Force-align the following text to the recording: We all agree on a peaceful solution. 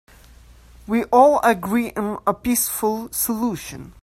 We 0.87 1.03
all 1.13 1.39
agree 1.43 1.93
on 1.95 2.23
a 2.25 2.33
peaceful 2.33 3.11
solution. 3.13 3.93